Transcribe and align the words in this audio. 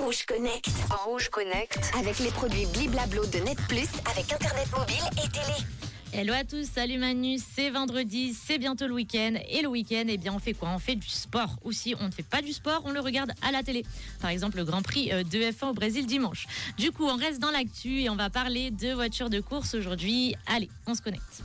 Rouge 0.00 0.24
Connect. 0.24 0.70
En 0.90 1.10
Rouge 1.10 1.28
Connect. 1.28 1.78
Avec 1.98 2.18
les 2.20 2.30
produits 2.30 2.64
Bliblablo 2.72 3.26
de 3.26 3.38
Net 3.40 3.58
Plus 3.68 3.88
avec 4.10 4.32
Internet 4.32 4.66
mobile 4.72 5.04
et 5.12 5.28
télé. 5.28 5.66
Hello 6.14 6.32
à 6.32 6.42
tous, 6.42 6.64
salut 6.64 6.96
Manu, 6.96 7.36
c'est 7.38 7.68
vendredi, 7.68 8.32
c'est 8.32 8.56
bientôt 8.56 8.86
le 8.86 8.94
week-end. 8.94 9.34
Et 9.48 9.60
le 9.60 9.68
week-end, 9.68 10.04
eh 10.08 10.16
bien, 10.16 10.32
on 10.32 10.38
fait 10.38 10.54
quoi? 10.54 10.70
On 10.70 10.78
fait 10.78 10.96
du 10.96 11.08
sport. 11.08 11.56
Ou 11.64 11.72
si 11.72 11.94
on 12.00 12.06
ne 12.06 12.12
fait 12.12 12.22
pas 12.22 12.40
du 12.40 12.54
sport, 12.54 12.80
on 12.86 12.92
le 12.92 13.00
regarde 13.00 13.32
à 13.42 13.52
la 13.52 13.62
télé. 13.62 13.84
Par 14.22 14.30
exemple, 14.30 14.56
le 14.56 14.64
Grand 14.64 14.80
Prix 14.80 15.12
euh, 15.12 15.22
de 15.22 15.38
F1 15.38 15.66
au 15.66 15.74
Brésil 15.74 16.06
dimanche. 16.06 16.46
Du 16.78 16.92
coup, 16.92 17.04
on 17.04 17.16
reste 17.16 17.38
dans 17.38 17.50
l'actu 17.50 18.00
et 18.00 18.08
on 18.08 18.16
va 18.16 18.30
parler 18.30 18.70
de 18.70 18.94
voitures 18.94 19.28
de 19.28 19.40
course 19.40 19.74
aujourd'hui. 19.74 20.34
Allez, 20.46 20.70
on 20.86 20.94
se 20.94 21.02
connecte. 21.02 21.42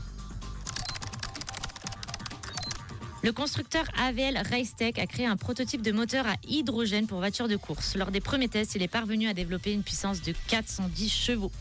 Le 3.26 3.32
constructeur 3.32 3.86
AVL 4.00 4.38
Racetech 4.38 5.00
a 5.00 5.08
créé 5.08 5.26
un 5.26 5.36
prototype 5.36 5.82
de 5.82 5.92
moteur 5.92 6.28
à 6.28 6.36
hydrogène 6.48 7.08
pour 7.08 7.18
voitures 7.18 7.48
de 7.48 7.56
course. 7.56 7.96
Lors 7.96 8.12
des 8.12 8.22
premiers 8.22 8.50
tests, 8.50 8.76
il 8.76 8.84
est 8.84 8.88
parvenu 8.88 9.28
à 9.28 9.34
développer 9.34 9.74
une 9.74 9.82
puissance 9.82 10.22
de 10.22 10.32
410 10.48 11.10
chevaux. 11.10 11.52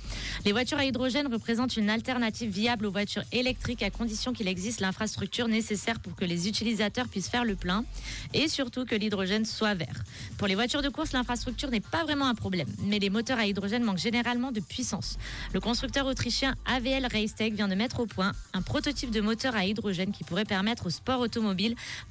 Les 0.45 0.53
voitures 0.53 0.77
à 0.77 0.85
hydrogène 0.85 1.27
représentent 1.27 1.79
une 1.79 1.89
alternative 1.89 2.51
viable 2.51 2.85
aux 2.85 2.91
voitures 2.91 3.23
électriques 3.33 3.83
à 3.83 3.89
condition 3.89 4.35
qu'il 4.35 4.47
existe 4.47 4.81
l'infrastructure 4.81 5.49
nécessaire 5.49 6.01
pour 6.01 6.15
que 6.15 6.27
les 6.27 6.49
utilisateurs 6.49 7.09
puissent 7.09 7.31
faire 7.31 7.47
le 7.47 7.57
plein 7.57 7.87
et 8.35 8.47
surtout 8.49 8.85
que 8.85 8.95
l'hydrogène 8.95 9.47
soit 9.47 9.73
vert. 9.73 10.05
Pour 10.37 10.49
les 10.49 10.57
voitures 10.57 10.83
de 10.83 10.91
course, 10.91 11.15
l'infrastructure 11.15 11.71
n'est 11.71 11.81
pas 11.81 12.05
vraiment 12.05 12.27
un 12.27 12.35
problème, 12.35 12.69
mais 12.83 12.99
les 12.99 13.09
moteurs 13.09 13.39
à 13.39 13.47
hydrogène 13.47 13.85
manquent 13.85 13.97
généralement 13.97 14.53
de 14.53 14.61
puissance. 14.61 15.17
Le 15.55 15.61
constructeur 15.61 16.05
autrichien 16.05 16.57
AVL 16.67 17.09
Racetech 17.11 17.55
vient 17.55 17.69
de 17.69 17.75
mettre 17.75 18.01
au 18.01 18.07
point 18.07 18.33
un 18.53 18.61
prototype 18.61 19.11
de 19.11 19.23
moteur 19.23 19.57
à 19.57 19.65
hydrogène 19.65 20.13
qui 20.13 20.25
pourrait 20.25 20.45
permettre 20.45 20.89
au 20.89 20.91
sport 20.91 21.21
automobile 21.21 21.54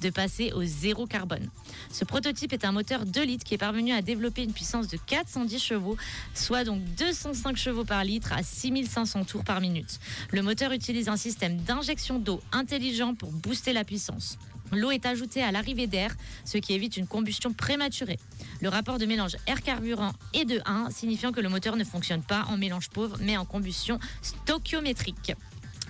de 0.00 0.10
passer 0.10 0.52
au 0.52 0.64
zéro 0.64 1.06
carbone. 1.06 1.48
Ce 1.90 2.04
prototype 2.04 2.52
est 2.52 2.64
un 2.64 2.72
moteur 2.72 3.06
2 3.06 3.22
litres 3.22 3.44
qui 3.44 3.54
est 3.54 3.58
parvenu 3.58 3.92
à 3.92 4.02
développer 4.02 4.42
une 4.42 4.52
puissance 4.52 4.88
de 4.88 4.96
410 4.96 5.58
chevaux, 5.62 5.96
soit 6.34 6.64
donc 6.64 6.82
205 6.96 7.56
chevaux 7.56 7.84
par 7.84 8.04
litre 8.04 8.32
à 8.32 8.42
6500 8.42 9.24
tours 9.24 9.44
par 9.44 9.60
minute. 9.60 10.00
Le 10.30 10.42
moteur 10.42 10.72
utilise 10.72 11.08
un 11.08 11.16
système 11.16 11.56
d'injection 11.58 12.18
d'eau 12.18 12.40
intelligent 12.52 13.14
pour 13.14 13.30
booster 13.32 13.72
la 13.72 13.84
puissance. 13.84 14.38
L'eau 14.72 14.90
est 14.90 15.06
ajoutée 15.06 15.42
à 15.42 15.52
l'arrivée 15.52 15.86
d'air, 15.86 16.14
ce 16.44 16.58
qui 16.58 16.72
évite 16.72 16.96
une 16.96 17.06
combustion 17.06 17.52
prématurée. 17.52 18.18
Le 18.60 18.68
rapport 18.68 18.98
de 18.98 19.06
mélange 19.06 19.36
air-carburant 19.46 20.12
est 20.32 20.46
de 20.46 20.60
1, 20.64 20.90
signifiant 20.90 21.32
que 21.32 21.40
le 21.40 21.48
moteur 21.48 21.76
ne 21.76 21.84
fonctionne 21.84 22.22
pas 22.22 22.44
en 22.48 22.56
mélange 22.56 22.88
pauvre, 22.88 23.18
mais 23.20 23.36
en 23.36 23.44
combustion 23.44 23.98
stoichiométrique. 24.22 25.34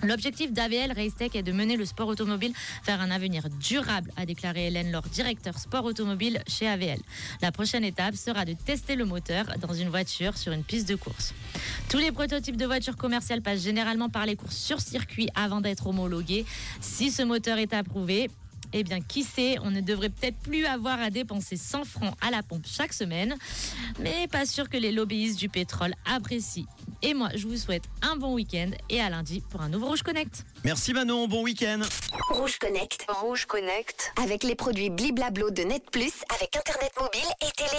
L'objectif 0.03 0.51
d'AVL 0.51 0.91
Racetech 0.91 1.35
est 1.35 1.43
de 1.43 1.51
mener 1.51 1.77
le 1.77 1.85
sport 1.85 2.07
automobile 2.07 2.53
vers 2.85 3.01
un 3.01 3.11
avenir 3.11 3.49
durable, 3.49 4.11
a 4.17 4.25
déclaré 4.25 4.67
Hélène 4.67 4.91
Laure, 4.91 5.03
directeur 5.03 5.57
sport 5.57 5.85
automobile 5.85 6.43
chez 6.47 6.67
AVL. 6.67 6.99
La 7.41 7.51
prochaine 7.51 7.83
étape 7.83 8.15
sera 8.15 8.45
de 8.45 8.53
tester 8.53 8.95
le 8.95 9.05
moteur 9.05 9.45
dans 9.59 9.73
une 9.73 9.89
voiture 9.89 10.37
sur 10.37 10.51
une 10.51 10.63
piste 10.63 10.87
de 10.89 10.95
course. 10.95 11.33
Tous 11.89 11.97
les 11.97 12.11
prototypes 12.11 12.57
de 12.57 12.65
voitures 12.65 12.97
commerciales 12.97 13.41
passent 13.41 13.63
généralement 13.63 14.09
par 14.09 14.25
les 14.25 14.35
courses 14.35 14.57
sur 14.57 14.81
circuit 14.81 15.29
avant 15.33 15.61
d'être 15.61 15.87
homologués. 15.87 16.45
Si 16.81 17.09
ce 17.09 17.23
moteur 17.23 17.57
est 17.57 17.73
approuvé, 17.73 18.29
eh 18.73 18.83
bien, 18.83 18.99
qui 18.99 19.23
sait, 19.23 19.57
on 19.63 19.71
ne 19.71 19.79
devrait 19.79 20.09
peut-être 20.09 20.37
plus 20.37 20.65
avoir 20.65 20.99
à 20.99 21.09
dépenser 21.09 21.55
100 21.55 21.85
francs 21.85 22.15
à 22.21 22.31
la 22.31 22.43
pompe 22.43 22.65
chaque 22.65 22.93
semaine. 22.93 23.35
Mais 23.99 24.27
pas 24.27 24.45
sûr 24.45 24.69
que 24.69 24.77
les 24.77 24.91
lobbyistes 24.91 25.39
du 25.39 25.47
pétrole 25.47 25.93
apprécient. 26.05 26.65
Et 27.05 27.13
moi, 27.13 27.29
je 27.35 27.45
vous 27.45 27.55
souhaite 27.55 27.83
un 28.01 28.15
bon 28.15 28.33
week-end 28.33 28.71
et 28.89 28.99
à 28.99 29.11
lundi 29.11 29.43
pour 29.51 29.61
un 29.61 29.69
nouveau 29.69 29.89
Rouge 29.89 30.01
Connect. 30.01 30.43
Merci 30.63 30.91
Manon, 30.91 31.27
bon 31.27 31.43
week-end. 31.43 31.81
Rouge 32.31 32.57
Connect. 32.57 33.05
Rouge 33.21 33.45
Connect. 33.45 34.11
Avec 34.23 34.43
les 34.43 34.55
produits 34.55 34.89
Bliblablo 34.89 35.51
de 35.51 35.61
Net 35.61 35.83
Plus 35.91 36.23
avec 36.35 36.55
Internet 36.55 36.91
mobile 36.99 37.29
et 37.41 37.51
télé. 37.55 37.69